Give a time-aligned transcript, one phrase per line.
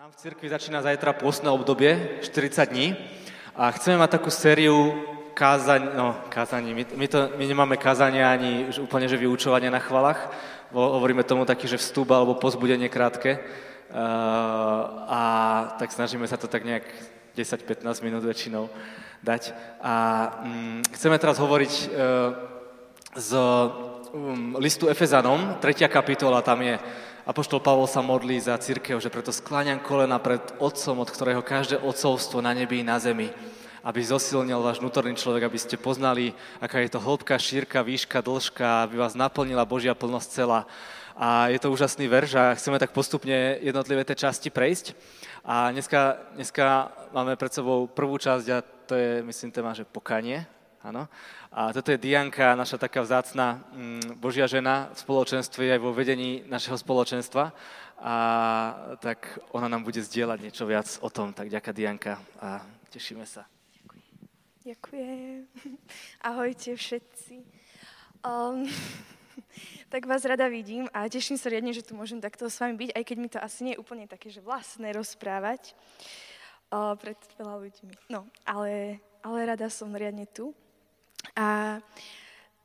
[0.00, 2.96] Nám v cirkvi začína zajtra pôstne obdobie, 40 dní.
[3.52, 4.96] A chceme mať takú sériu
[5.36, 6.72] kázaň, no, kázaní.
[6.72, 10.32] My, my, to, my nemáme kázania ani úplne, že vyučovanie na chvalách.
[10.72, 13.44] Hovoríme tomu taký, že vstup alebo pozbudenie krátke.
[13.92, 14.00] Uh,
[15.04, 15.20] a
[15.76, 16.88] tak snažíme sa to tak nejak
[17.36, 18.72] 10-15 minút väčšinou
[19.20, 19.52] dať.
[19.84, 19.94] A
[20.48, 21.88] um, chceme teraz hovoriť uh,
[23.20, 26.80] z um, listu Efezanom, tretia kapitola, tam je
[27.30, 31.78] Apoštol Pavol sa modlí za církev, že preto skláňam kolena pred Otcom, od ktorého každé
[31.78, 33.30] otcovstvo na nebi i na zemi,
[33.86, 38.82] aby zosilnil váš vnútorný človek, aby ste poznali, aká je to hĺbka, šírka, výška, dĺžka,
[38.82, 40.66] aby vás naplnila Božia plnosť celá.
[41.14, 44.98] A je to úžasný verš a chceme tak postupne jednotlivé tie časti prejsť.
[45.46, 48.58] A dneska, dneska máme pred sebou prvú časť a
[48.90, 50.50] to je, myslím, téma, že pokanie.
[50.80, 51.04] Áno.
[51.52, 56.40] A toto je Dianka, naša taká vzácna mm, Božia žena v spoločenstve aj vo vedení
[56.48, 57.52] našeho spoločenstva.
[58.00, 58.14] A
[59.04, 61.36] tak ona nám bude zdieľať niečo viac o tom.
[61.36, 63.44] Tak ďaká Dianka a tešíme sa.
[64.64, 65.44] Ďakujem.
[66.32, 67.44] Ahojte všetci.
[68.24, 68.64] Um,
[69.92, 72.90] tak vás rada vidím a teším sa riadne, že tu môžem takto s vami byť,
[72.96, 75.76] aj keď mi to asi nie je úplne také, že vlastné rozprávať
[76.72, 77.92] uh, pred veľa ľuďmi.
[78.08, 80.56] No, ale, ale rada som riadne tu.
[81.36, 81.78] A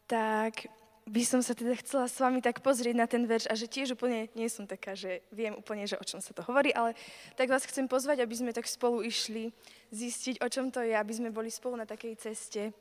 [0.06, 0.70] tak
[1.06, 3.94] by som sa teda chcela s vami tak pozrieť na ten verš a že tiež
[3.94, 6.98] úplne nie som taká, že viem úplne, že o čom sa to hovorí, ale
[7.38, 9.54] tak vás chcem pozvať, aby sme tak spolu išli
[9.94, 12.74] zistiť, o čom to je, aby sme boli spolu na takej ceste,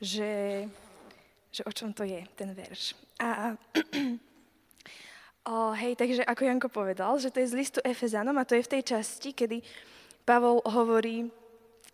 [0.00, 0.64] že,
[1.52, 2.96] že o čom to je ten verš.
[3.20, 3.52] A
[5.52, 8.64] o, hej, takže ako Janko povedal, že to je z listu Efezanom a to je
[8.64, 9.60] v tej časti, kedy
[10.24, 11.28] Pavol hovorí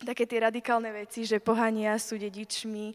[0.04, 2.94] také tie radikálne veci, že pohania sú dedičmi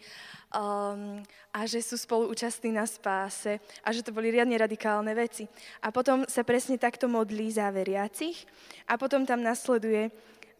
[0.54, 5.48] um, a že sú spolu účastní na spáse a že to boli riadne radikálne veci.
[5.82, 8.46] A potom sa presne takto modlí za veriacich
[8.86, 10.12] a potom tam nasleduje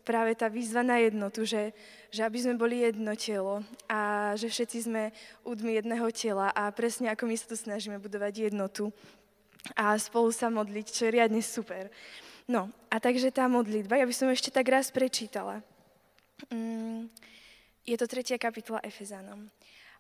[0.08, 1.76] práve tá výzva na jednotu, že,
[2.08, 3.60] že aby sme boli jedno telo
[3.92, 5.12] a že všetci sme
[5.44, 8.96] údmi jedného tela a presne ako my sa tu snažíme budovať jednotu
[9.76, 11.92] a spolu sa modliť, čo je riadne super.
[12.48, 15.60] No a takže tá modlitba, ja by som ešte tak raz prečítala.
[16.54, 17.10] Mm,
[17.88, 19.50] je to tretia kapitola Efezanom.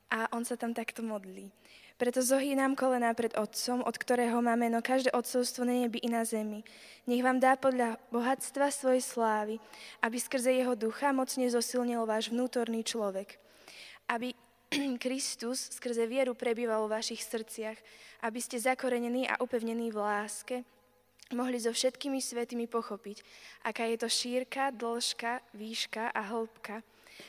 [0.07, 1.51] A on sa tam takto modlí.
[1.97, 6.21] Preto zohýnam kolená pred Otcom, od ktorého má meno každé odcovstvo na nebi i na
[6.21, 6.61] zemi.
[7.09, 9.55] Nech vám dá podľa bohatstva svojej slávy,
[10.05, 13.41] aby skrze jeho ducha mocne zosilnil váš vnútorný človek.
[14.05, 14.37] Aby
[15.03, 17.81] Kristus skrze vieru prebýval vo vašich srdciach,
[18.21, 20.55] aby ste zakorenení a upevnení v láske,
[21.35, 23.23] mohli so všetkými svetými pochopiť,
[23.67, 26.83] aká je to šírka, dĺžka, výška a hĺbka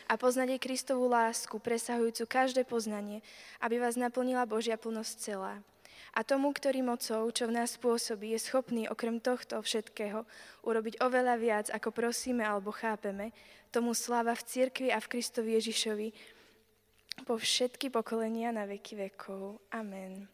[0.08, 3.24] a poznať jej Kristovú lásku, presahujúcu každé poznanie,
[3.64, 5.54] aby vás naplnila Božia plnosť celá.
[6.16, 10.24] A tomu, ktorý mocou, čo v nás pôsobí, je schopný okrem tohto všetkého
[10.64, 13.30] urobiť oveľa viac, ako prosíme alebo chápeme,
[13.68, 16.08] tomu sláva v cirkvi a v Kristovi Ježišovi
[17.28, 19.60] po všetky pokolenia na veky vekov.
[19.74, 20.24] Amen.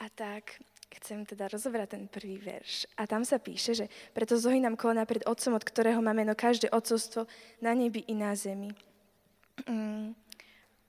[0.00, 0.56] A tak
[0.98, 2.86] chcem teda rozobrať ten prvý verš.
[2.98, 6.70] A tam sa píše, že preto zohynám kolena pred Otcom, od ktorého má meno každé
[6.70, 7.26] otcovstvo
[7.60, 8.70] na nebi i na zemi.
[9.66, 10.14] Mm.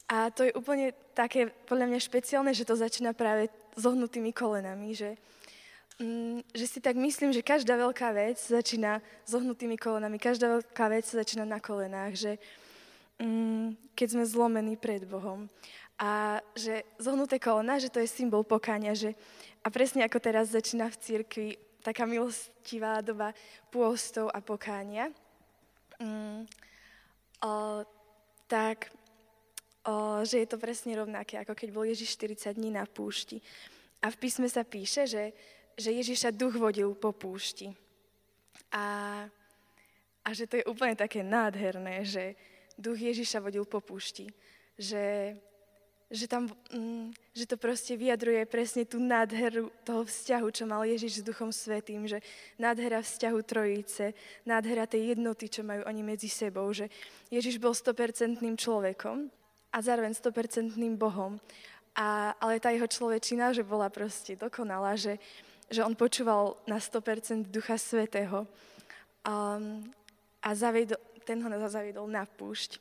[0.06, 5.18] A to je úplne také, podľa mňa špeciálne, že to začína práve zohnutými kolenami, že,
[5.98, 11.10] mm, že si tak myslím, že každá veľká vec začína zohnutými kolenami, každá veľká vec
[11.10, 12.32] začína na kolenách, že
[13.18, 15.50] mm, keď sme zlomení pred Bohom.
[15.96, 19.16] A že zohnuté kolena, že to je symbol pokáňa, že
[19.66, 21.48] a presne ako teraz začína v cirkvi
[21.82, 23.34] taká milostivá doba
[23.74, 25.10] pôstov a pokánia,
[25.98, 26.46] mm,
[27.42, 27.82] o,
[28.46, 28.94] tak
[29.86, 33.42] o, že je to presne rovnaké, ako keď bol Ježiš 40 dní na púšti.
[34.06, 35.34] A v písme sa píše, že,
[35.74, 37.74] že Ježiša duch vodil po púšti.
[38.70, 38.86] A,
[40.22, 42.38] a že to je úplne také nádherné, že
[42.78, 44.30] duch Ježiša vodil po púšti.
[44.78, 45.34] Že
[46.12, 51.22] že, tam, mm, že to proste vyjadruje presne tú nádheru toho vzťahu, čo mal Ježiš
[51.22, 52.22] s Duchom Svetým, že
[52.62, 54.14] nádhera vzťahu Trojice,
[54.46, 56.94] nádhera tej jednoty, čo majú oni medzi sebou, že
[57.34, 59.28] Ježiš bol 100% človekom
[59.74, 61.42] a zároveň 100% Bohom.
[61.96, 65.18] A, ale tá jeho človečina, že bola proste dokonalá, že,
[65.72, 68.46] že on počúval na 100% Ducha Svetého
[69.26, 69.82] um,
[70.44, 72.78] a zaviedol, ten ho zaviedol na púšť.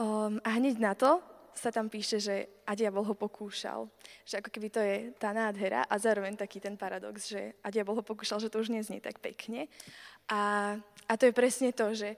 [0.00, 1.20] Um, a hneď na to
[1.58, 3.88] sa tam píše, že a diabol ho pokúšal.
[4.26, 7.98] Že ako keby to je tá nádhera a zároveň taký ten paradox, že a diabol
[7.98, 9.70] ho pokúšal, že to už neznie tak pekne.
[10.28, 10.74] A,
[11.08, 12.16] a to je presne to, že,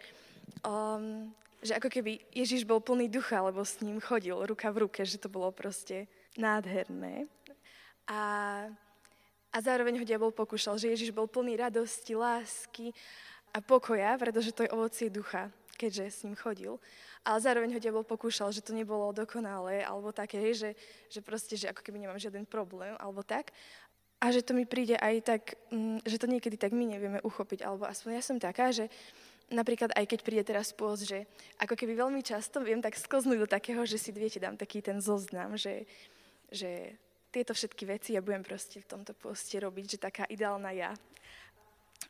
[0.62, 1.30] um,
[1.60, 5.18] že ako keby Ježiš bol plný ducha, lebo s ním chodil ruka v ruke, že
[5.18, 6.06] to bolo proste
[6.38, 7.26] nádherné.
[8.06, 8.20] A,
[9.50, 12.94] a zároveň ho diabol pokúšal, že Ježiš bol plný radosti, lásky
[13.50, 16.80] a pokoja, pretože to je ovocie ducha, keďže s ním chodil.
[17.22, 20.72] Ale zároveň ho diabol pokúšal, že to nebolo dokonalé, alebo také, že,
[21.12, 23.52] že proste, že ako keby nemám žiaden problém, alebo tak.
[24.16, 27.60] A že to mi príde aj tak, mm, že to niekedy tak my nevieme uchopiť,
[27.62, 28.88] alebo aspoň ja som taká, že
[29.52, 31.28] napríklad aj keď príde teraz pôst, že
[31.60, 34.98] ako keby veľmi často viem tak sklznúť do takého, že si viete, dám taký ten
[34.98, 35.86] zoznam, že,
[36.50, 36.96] že
[37.30, 40.92] tieto všetky veci ja budem proste v tomto poste robiť, že taká ideálna ja.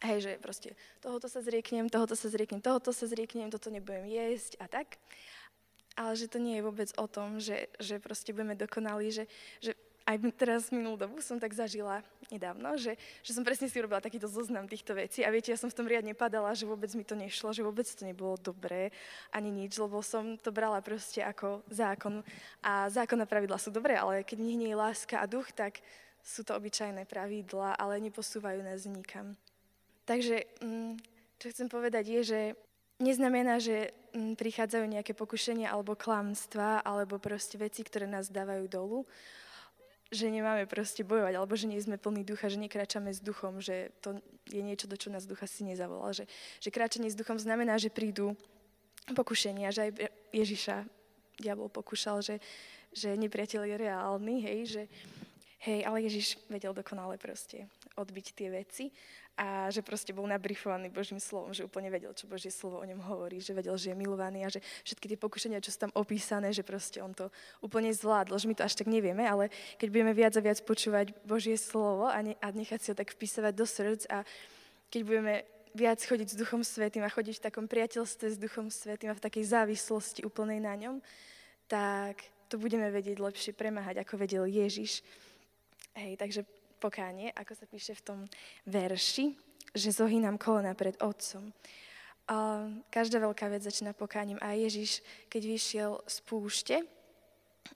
[0.04, 0.68] Hej, že proste
[1.00, 5.00] tohoto sa zrieknem, tohoto sa zrieknem, tohoto sa zrieknem, toto nebudem jesť a tak.
[5.96, 9.24] Ale že to nie je vôbec o tom, že, že proste budeme dokonali, že,
[9.64, 9.72] že
[10.06, 12.94] aj teraz minulú dobu som tak zažila nedávno, že,
[13.26, 15.90] že som presne si urobila takýto zoznam týchto vecí a viete, ja som v tom
[15.90, 18.94] riadne padala, že vôbec mi to nešlo, že vôbec to nebolo dobré
[19.34, 22.22] ani nič, lebo som to brala proste ako zákon.
[22.62, 25.82] A zákonné pravidla sú dobré, ale keď nie je láska a duch, tak
[26.22, 29.34] sú to obyčajné pravidla, ale neposúvajú nás nikam.
[30.06, 31.02] Takže, mm,
[31.42, 32.40] čo chcem povedať je, že
[33.02, 38.98] neznamená, že mm, prichádzajú nejaké pokušenia alebo klamstva, alebo proste veci, ktoré nás dávajú dolu,
[40.14, 43.90] že nemáme proste bojovať, alebo že nie sme plní ducha, že nekračame s duchom, že
[43.98, 46.14] to je niečo, do čo nás ducha si nezavolal.
[46.14, 46.24] Že,
[46.62, 48.38] že kráčanie s duchom znamená, že prídu
[49.10, 49.90] pokušenia, že aj
[50.30, 50.76] Ježiša
[51.42, 52.38] diabol pokúšal, že,
[52.94, 54.82] že nepriateľ je reálny, hej, že
[55.66, 57.66] hej, ale Ježiš vedel dokonale proste
[57.98, 58.94] odbiť tie veci
[59.36, 63.04] a že proste bol nabrifovaný Božím slovom, že úplne vedel, čo Božie slovo o ňom
[63.04, 66.56] hovorí, že vedel, že je milovaný a že všetky tie pokušenia, čo sú tam opísané,
[66.56, 67.28] že proste on to
[67.60, 71.12] úplne zvládol, že my to až tak nevieme, ale keď budeme viac a viac počúvať
[71.28, 74.24] Božie slovo a, ne, a nechať si ho tak vpísavať do srdc a
[74.88, 75.34] keď budeme
[75.76, 79.20] viac chodiť s Duchom Svetým a chodiť v takom priateľstve s Duchom Svetým a v
[79.20, 81.04] takej závislosti úplnej na ňom,
[81.68, 85.04] tak to budeme vedieť lepšie premáhať, ako vedel Ježiš.
[85.96, 86.44] Hej, takže
[86.76, 88.18] pokánie, ako sa píše v tom
[88.68, 89.32] verši,
[89.72, 91.48] že zohýnam kolena pred Otcom.
[92.28, 94.36] A každá veľká vec začína pokáním.
[94.44, 95.00] A Ježiš,
[95.32, 96.76] keď vyšiel z púšte,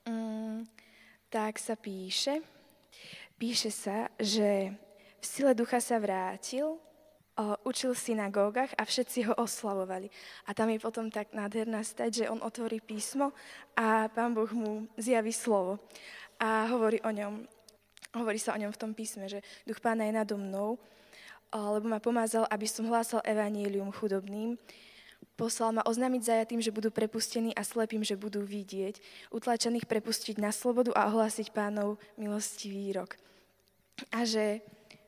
[0.05, 0.69] mm,
[1.33, 2.45] tak sa píše,
[3.41, 4.77] píše sa, že
[5.17, 6.77] v sile ducha sa vrátil,
[7.65, 10.13] učil v synagógach a všetci ho oslavovali.
[10.45, 13.33] A tam je potom tak nádherná stať, že on otvorí písmo
[13.81, 15.81] a pán Boh mu zjaví slovo
[16.37, 17.49] a hovorí o ňom.
[18.11, 20.83] Hovorí sa o ňom v tom písme, že duch pána je nado mnou,
[21.55, 24.59] lebo ma pomázal, aby som hlásal evanílium chudobným.
[25.39, 28.99] Poslal ma oznámiť zajatým, že budú prepustení a slepým, že budú vidieť.
[29.31, 33.15] Utlačených prepustiť na slobodu a ohlásiť pánov milostivý rok.
[34.11, 34.65] A že,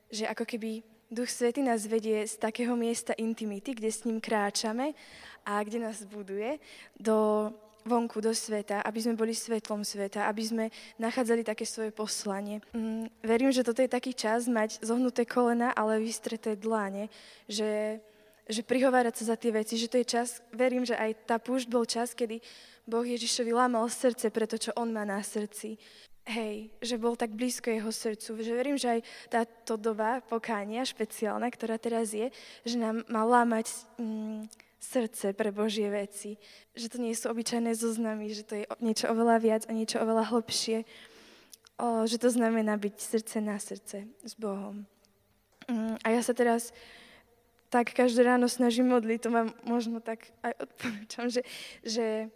[0.08, 4.96] že ako keby Duch Svety nás vedie z takého miesta intimity, kde s ním kráčame
[5.44, 6.56] a kde nás buduje,
[6.96, 7.50] do
[7.84, 10.64] vonku do sveta, aby sme boli svetlom sveta, aby sme
[10.98, 12.62] nachádzali také svoje poslanie.
[12.74, 17.10] Mm, verím, že toto je taký čas mať zohnuté kolena, ale vystreté dláne,
[17.50, 17.98] že,
[18.46, 21.66] že prihovárať sa za tie veci, že to je čas, verím, že aj tá púšť
[21.66, 22.38] bol čas, kedy
[22.86, 25.78] Boh Ježišovi lámal srdce pre to, čo on má na srdci.
[26.22, 31.50] Hej, že bol tak blízko jeho srdcu, že verím, že aj táto doba pokánia špeciálna,
[31.50, 32.30] ktorá teraz je,
[32.62, 33.66] že nám má lámať
[33.98, 34.46] mm,
[34.82, 36.36] srdce pre Božie veci.
[36.74, 40.34] Že to nie sú obyčajné zoznamy, že to je niečo oveľa viac a niečo oveľa
[40.34, 40.82] hlbšie.
[41.78, 44.84] O, že to znamená byť srdce na srdce s Bohom.
[45.70, 46.74] Mm, a ja sa teraz
[47.72, 51.46] tak každé ráno snažím modliť, to vám možno tak aj odporúčam, že,
[51.80, 52.28] že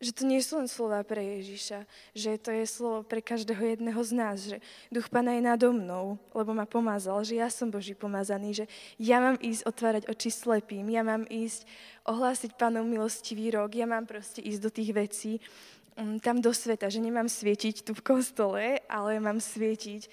[0.00, 1.84] že to nie sú len slova pre Ježiša,
[2.16, 4.56] že to je slovo pre každého jedného z nás, že
[4.88, 8.66] duch Pana je nado mnou, lebo ma pomazal, že ja som Boží pomazaný, že
[8.96, 11.68] ja mám ísť otvárať oči slepým, ja mám ísť
[12.08, 15.32] ohlásiť Pánom milostivý rok, ja mám proste ísť do tých vecí,
[16.00, 20.08] um, tam do sveta, že nemám svietiť tu v kostole, ale mám svietiť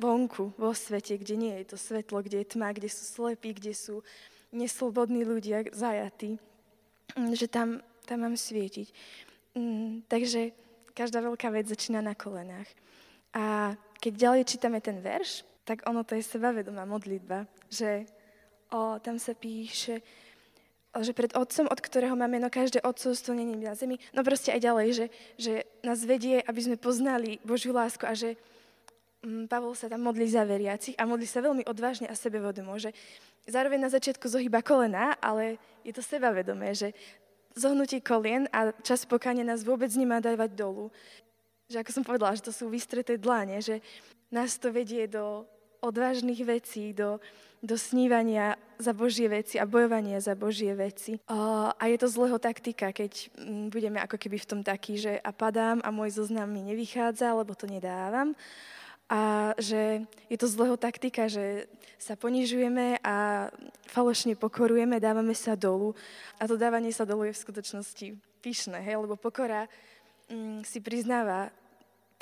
[0.00, 3.76] vonku, vo svete, kde nie je to svetlo, kde je tma, kde sú slepí, kde
[3.76, 4.00] sú
[4.48, 6.40] neslobodní ľudia zajatí.
[7.20, 8.90] Um, že tam tam mám svietiť.
[9.54, 10.50] Mm, takže
[10.98, 12.66] každá veľká vec začína na kolenách.
[13.30, 18.10] A keď ďalej čítame ten verš, tak ono to je sebavedomá modlitba, že
[18.74, 20.02] o, tam sa píše,
[20.90, 24.60] že pred Otcom, od ktorého má meno každé otcovstvo není na zemi, no proste aj
[24.66, 25.06] ďalej, že,
[25.38, 25.52] že
[25.86, 28.34] nás vedie, aby sme poznali Božiu lásku a že
[29.22, 32.90] mm, Pavol sa tam modlí za veriacich a modlí sa veľmi odvážne a sebevedomo, že
[33.46, 36.90] zároveň na začiatku zohyba kolena, ale je to sebavedomé, že
[37.54, 40.92] zohnutí kolien a čas pokania nás vôbec nemá dávať dolu.
[41.70, 43.78] Že ako som povedala, že to sú vystreté dlane, že
[44.30, 45.46] nás to vedie do
[45.80, 47.18] odvážnych vecí, do,
[47.62, 51.20] do snívania za Božie veci a bojovania za Božie veci.
[51.28, 55.30] A je to zlého taktika, keď mm, budeme ako keby v tom taký, že a
[55.32, 58.36] padám a môj zoznam mi nevychádza, lebo to nedávam.
[59.10, 61.66] A že je to zlého taktika, že
[61.98, 63.50] sa ponižujeme a
[63.90, 65.98] falošne pokorujeme, dávame sa dolu.
[66.38, 68.06] A to dávanie sa dolu je v skutočnosti
[68.38, 69.02] pyšné, hej?
[69.02, 69.66] lebo pokora
[70.30, 71.50] mm, si priznáva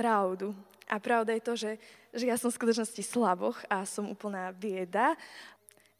[0.00, 0.56] pravdu.
[0.88, 1.72] A pravda je to, že,
[2.16, 5.12] že ja som v skutočnosti slaboch a som úplná bieda,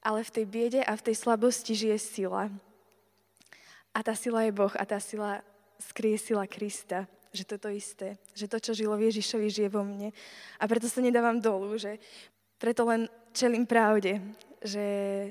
[0.01, 2.49] ale v tej biede a v tej slabosti žije sila.
[3.93, 5.45] A tá sila je Boh a tá sila
[5.77, 9.69] skrie sila Krista že to je to isté, že to, čo žilo v Ježišovi, žije
[9.69, 10.13] vo mne.
[10.61, 12.01] A preto sa nedávam dolu, že
[12.59, 14.19] preto len čelím pravde,
[14.65, 14.85] že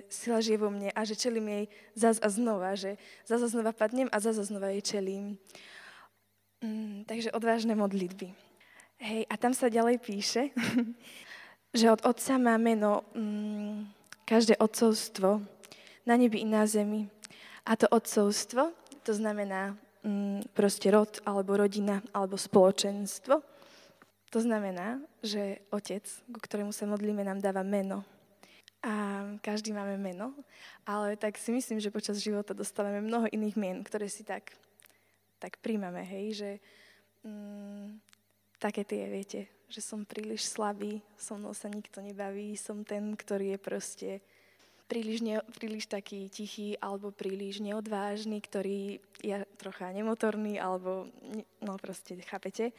[0.08, 2.96] sila žije vo mne a že čelím jej zaz a znova, že
[3.28, 5.36] zaz a znova padnem a zaz a znova jej čelím.
[6.64, 8.34] Mm, takže odvážne modlitby.
[8.98, 10.50] Hej, a tam sa ďalej píše,
[11.80, 13.86] že od Otca má meno mm,
[14.26, 15.44] každé otcovstvo
[16.08, 17.12] na nebi i na zemi.
[17.68, 18.72] A to otcovstvo,
[19.04, 19.76] to znamená
[20.56, 23.44] proste rod, alebo rodina, alebo spoločenstvo.
[24.32, 28.04] To znamená, že otec, ku ktorému sa modlíme, nám dáva meno.
[28.84, 30.36] A každý máme meno,
[30.86, 34.54] ale tak si myslím, že počas života dostávame mnoho iných mien, ktoré si tak,
[35.42, 36.52] tak príjmame, hej, že
[37.26, 37.98] mm,
[38.62, 43.58] také tie, viete, že som príliš slabý, so mnou sa nikto nebaví, som ten, ktorý
[43.58, 44.10] je proste
[44.88, 51.12] príliš, ne, príliš taký tichý alebo príliš neodvážny, ktorý je trocha nemotorný alebo,
[51.62, 52.72] no proste, chápete,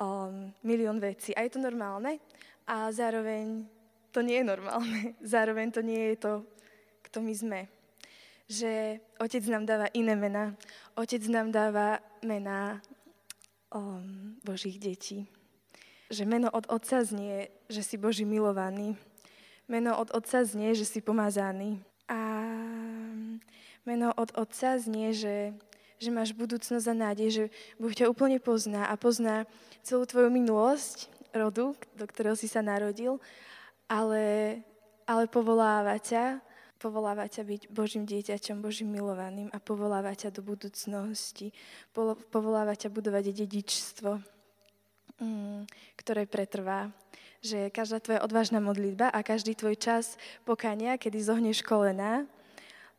[0.00, 1.36] um, milión vecí.
[1.36, 2.18] A je to normálne
[2.64, 3.68] a zároveň
[4.12, 5.16] to nie je normálne.
[5.24, 6.32] Zároveň to nie je to,
[7.08, 7.60] kto my sme.
[8.44, 10.52] Že Otec nám dáva iné mená.
[11.00, 12.84] Otec nám dáva mená
[13.72, 15.24] um, Božích detí.
[16.12, 19.00] Že meno od Otca znie, že si Boží milovaný
[19.72, 21.80] Meno od Otca znie, že si pomazaný.
[22.04, 22.20] A
[23.88, 25.56] meno od Otca znie, že,
[25.96, 27.44] že máš budúcnosť a nádej, že
[27.80, 29.48] Boh ťa úplne pozná a pozná
[29.80, 33.16] celú tvoju minulosť, rodu, do ktorého si sa narodil,
[33.88, 34.60] ale,
[35.08, 36.44] ale povoláva ťa,
[36.76, 41.48] povoláva ťa byť Božím dieťaťom, Božím milovaným a povoláva ťa do budúcnosti,
[42.28, 44.20] povoláva ťa budovať dedičstvo,
[45.96, 46.92] ktoré pretrvá
[47.42, 50.14] že každá tvoja odvážna modlitba a každý tvoj čas
[50.46, 52.22] pokania, kedy zohneš kolena,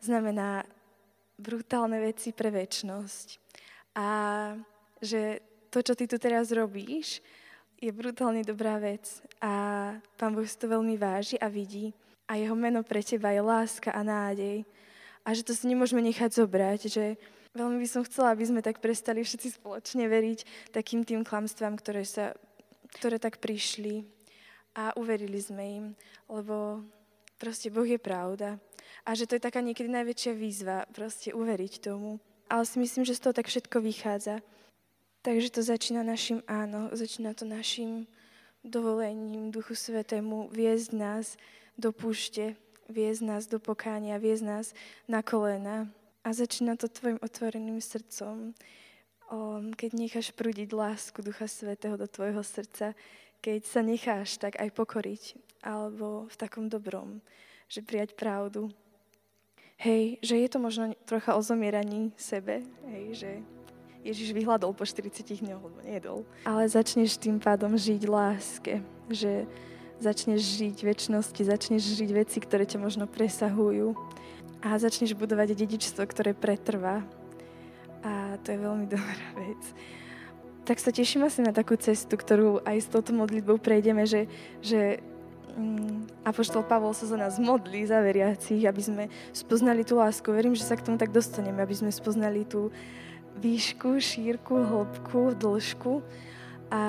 [0.04, 0.68] znamená
[1.40, 3.40] brutálne veci pre väčnosť.
[3.96, 4.08] A
[5.00, 5.40] že
[5.72, 7.24] to, čo ty tu teraz robíš,
[7.80, 9.24] je brutálne dobrá vec.
[9.40, 11.96] A Pán Boh si to veľmi váži a vidí.
[12.28, 14.68] A jeho meno pre teba je láska a nádej.
[15.24, 17.16] A že to si nemôžeme nechať zobrať, že
[17.54, 22.04] veľmi by som chcela, aby sme tak prestali všetci spoločne veriť takým tým klamstvám, ktoré,
[22.06, 22.34] sa,
[22.98, 24.06] ktoré tak prišli
[24.74, 25.86] a uverili sme im,
[26.30, 26.82] lebo
[27.38, 28.58] proste Boh je pravda.
[29.06, 32.18] A že to je taká niekedy najväčšia výzva, proste uveriť tomu.
[32.50, 34.40] Ale si myslím, že z toho tak všetko vychádza.
[35.24, 38.08] Takže to začína našim áno, začína to našim
[38.64, 41.26] dovolením Duchu Svetému viesť nás
[41.80, 42.56] do púšte,
[42.88, 44.66] viesť nás do pokánia, viesť nás
[45.08, 45.88] na kolena.
[46.24, 48.56] A začína to tvojim otvoreným srdcom,
[49.76, 52.96] keď necháš prúdiť lásku Ducha Svetého do tvojho srdca,
[53.44, 57.20] keď sa necháš tak aj pokoriť, alebo v takom dobrom,
[57.68, 58.72] že prijať pravdu.
[59.76, 63.32] Hej, že je to možno trocha o zomieraní sebe, hej, že
[64.04, 66.24] Ježiš vyhľadol po 40 dňoch, lebo nejedol.
[66.48, 68.80] Ale začneš tým pádom žiť láske,
[69.12, 69.44] že
[70.00, 73.96] začneš žiť väčšnosti, začneš žiť veci, ktoré ťa možno presahujú
[74.64, 77.04] a začneš budovať dedičstvo, ktoré pretrvá.
[78.04, 79.62] A to je veľmi dobrá vec
[80.64, 84.32] tak sa teším asi na takú cestu, ktorú aj s touto modlitbou prejdeme, že,
[84.64, 85.04] že
[85.60, 89.04] mm, Apoštol Pavol sa za nás modlí, za veriacich, aby sme
[89.36, 90.24] spoznali tú lásku.
[90.32, 92.72] Verím, že sa k tomu tak dostaneme, aby sme spoznali tú
[93.44, 96.00] výšku, šírku, hĺbku, dĺžku
[96.72, 96.82] a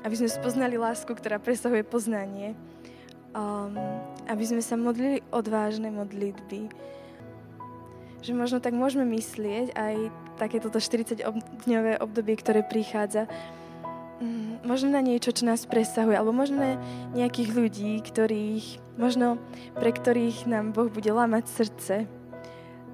[0.00, 2.56] aby sme spoznali lásku, ktorá presahuje poznanie.
[3.34, 3.74] Um,
[4.30, 6.70] aby sme sa modlili odvážne modlitby.
[8.22, 9.94] Že možno tak môžeme myslieť aj
[10.38, 13.26] takéto 40-dňové obdobie, ktoré prichádza,
[14.22, 16.70] mm, možno na niečo, čo nás presahuje, alebo možno na
[17.12, 19.38] nejakých ľudí, ktorých, možno
[19.76, 21.94] pre ktorých nám Boh bude lámať srdce,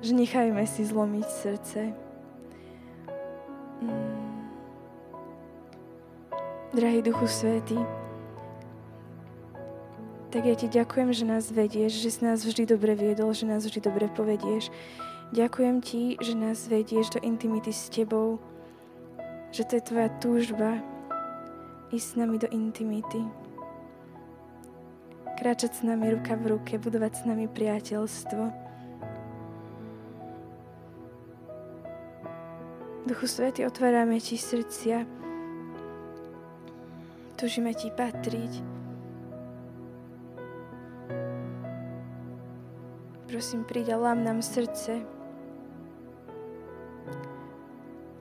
[0.00, 1.80] že nechajme si zlomiť srdce.
[3.85, 4.20] Mm.
[6.70, 7.76] Drahý Duchu Svetý,
[10.30, 13.66] tak ja ti ďakujem, že nás vedieš, že si nás vždy dobre viedol, že nás
[13.66, 14.70] vždy dobre povedieš.
[15.34, 18.38] Ďakujem ti, že nás vedieš do intimity s tebou,
[19.50, 20.78] že to je tvoja túžba
[21.90, 23.26] ísť s nami do intimity.
[25.38, 28.70] Kráčať s nami ruka v ruke, budovať s nami priateľstvo.
[33.10, 35.20] Duchu Svety, otvárame ti srdcia
[37.40, 38.79] Tužíme Ti patriť.
[43.30, 45.06] Prosím, príď a lám nám srdce.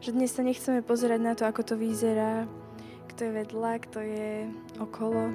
[0.06, 2.46] Že dnes sa nechceme pozerať na to, ako to vyzerá,
[3.10, 4.30] kto je vedľa, kto je
[4.78, 5.34] okolo.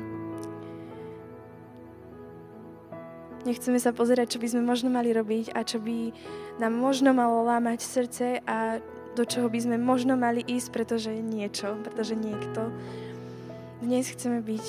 [3.42, 6.14] Nechceme sa pozerať, čo by sme možno mali robiť a čo by
[6.62, 8.78] nám možno malo lámať srdce a
[9.18, 12.70] do čoho by sme možno mali ísť, pretože niečo, pretože niekto.
[13.82, 14.66] Dnes chceme byť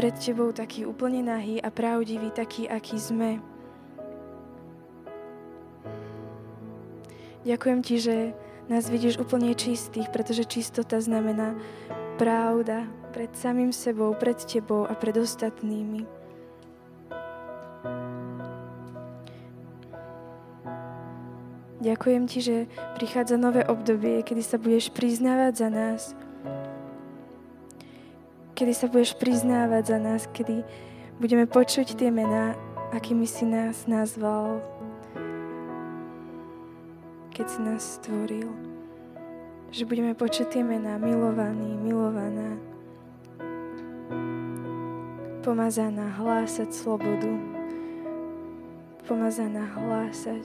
[0.00, 3.49] pred Tebou taký úplne nahý a pravdivý, taký, aký sme.
[7.40, 8.16] Ďakujem Ti, že
[8.68, 11.56] nás vidíš úplne čistých, pretože čistota znamená
[12.20, 12.84] pravda
[13.16, 16.04] pred samým sebou, pred Tebou a pred ostatnými.
[21.80, 22.56] Ďakujem Ti, že
[23.00, 26.00] prichádza nové obdobie, kedy sa budeš priznávať za nás,
[28.52, 30.60] kedy sa budeš priznávať za nás, kedy
[31.16, 32.52] budeme počuť tie mená,
[32.92, 34.60] akými si nás nazval,
[37.40, 38.52] keď si nás stvoril.
[39.72, 42.60] Že budeme počuť tie mená milovaný, milovaná,
[45.40, 47.32] pomazaná hlásať slobodu,
[49.08, 50.44] pomazaná hlásať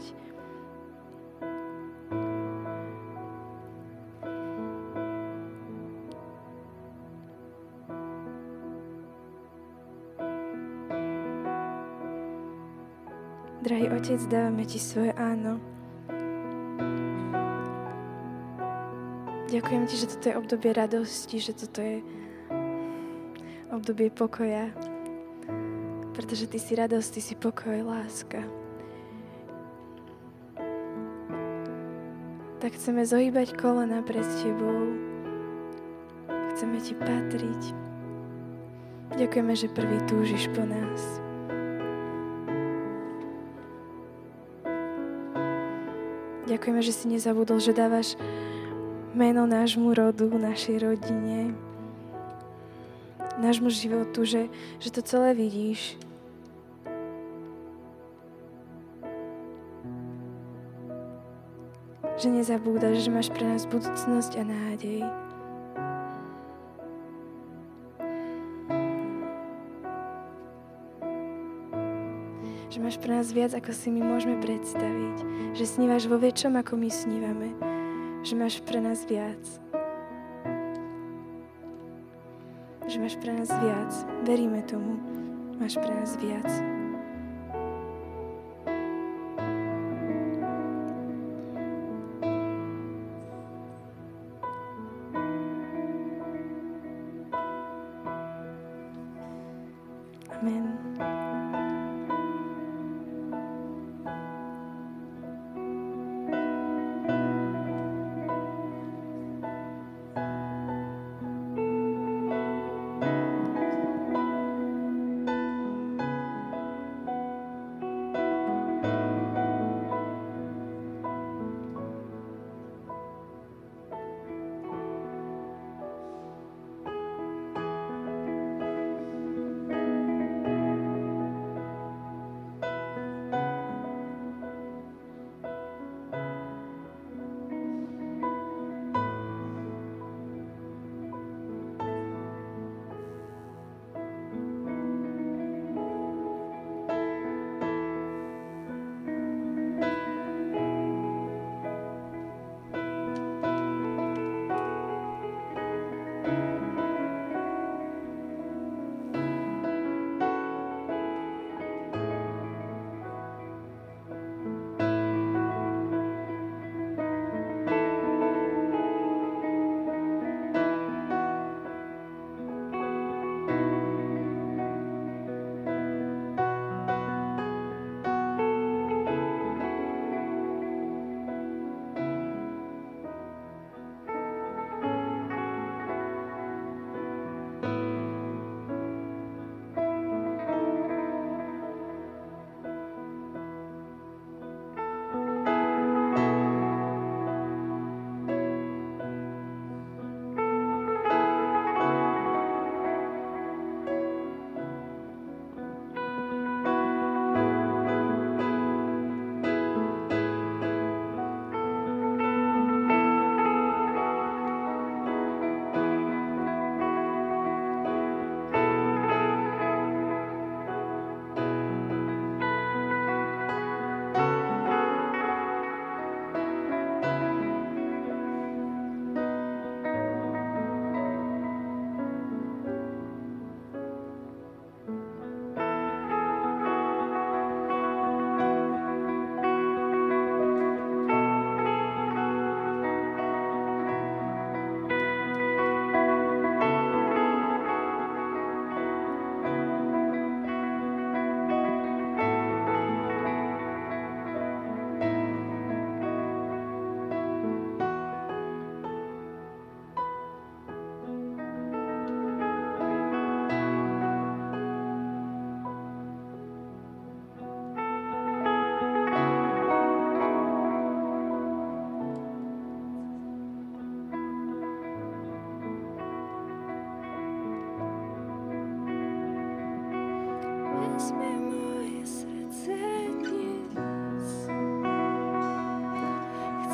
[13.60, 15.75] Drahý Otec, dávame Ti svoje áno.
[19.46, 22.02] Ďakujem Ti, že toto je obdobie radosti, že toto je
[23.70, 24.74] obdobie pokoja.
[26.18, 28.42] Pretože Ty si radosť, Ty si pokoj, láska.
[32.58, 34.98] Tak chceme zohýbať kolena pred Tebou.
[36.58, 37.62] Chceme Ti patriť.
[39.14, 41.22] Ďakujeme, že prvý túžiš po nás.
[46.50, 48.18] Ďakujeme, že si nezabudol, že dávaš
[49.16, 51.56] meno nášmu rodu, našej rodine,
[53.40, 54.52] nášmu životu, že,
[54.84, 55.96] že to celé vidíš.
[62.20, 65.02] Že nezabúdaš, že máš pre nás budúcnosť a nádej.
[72.66, 75.18] že máš pre nás viac, ako si my môžeme predstaviť.
[75.56, 77.75] Že snívaš vo väčšom, ako my snívame.
[78.26, 79.38] Že máš pre nás viac.
[82.90, 83.94] Že máš pre nás viac.
[84.26, 84.98] Veríme tomu.
[85.62, 86.75] Máš pre nás viac.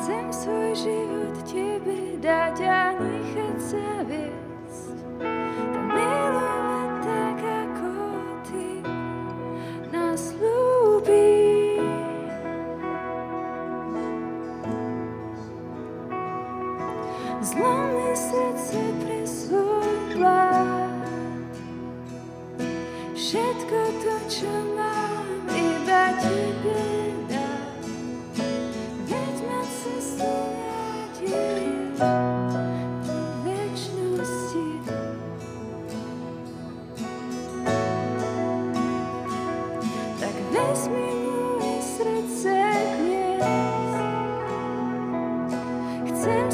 [0.02, 4.98] Chcem svoj život Tebe dať a nechať sa viesť.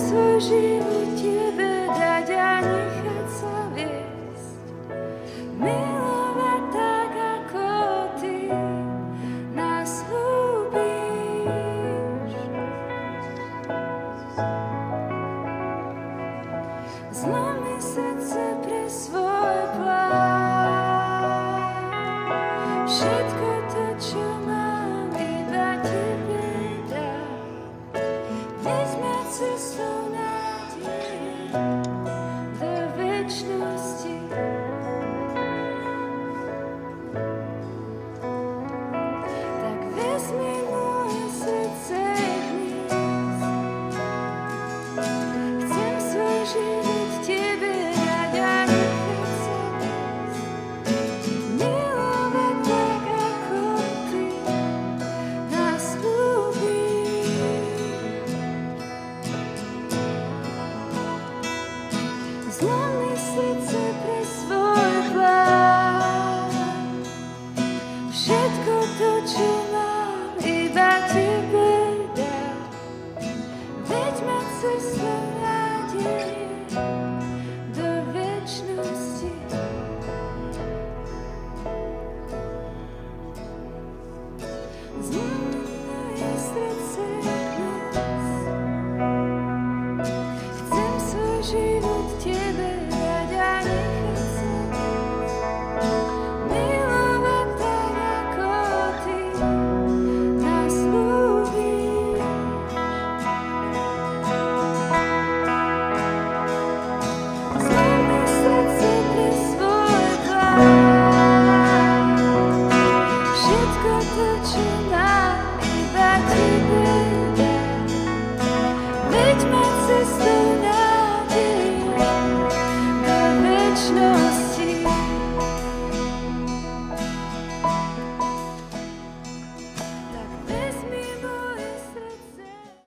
[0.08, 1.47] свой животе.